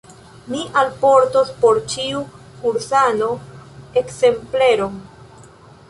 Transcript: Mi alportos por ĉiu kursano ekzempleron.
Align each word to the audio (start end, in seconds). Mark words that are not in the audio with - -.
Mi 0.53 0.61
alportos 0.83 1.51
por 1.65 1.81
ĉiu 1.93 2.23
kursano 2.63 3.29
ekzempleron. 4.03 4.99